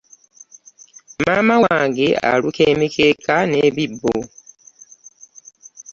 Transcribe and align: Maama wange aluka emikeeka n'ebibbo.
Maama 1.23 1.55
wange 1.65 2.07
aluka 2.31 2.61
emikeeka 2.71 3.35
n'ebibbo. 3.49 4.15